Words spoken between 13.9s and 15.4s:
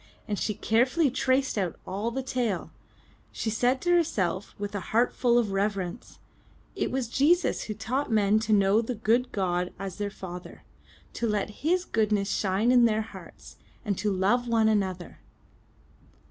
to love one another."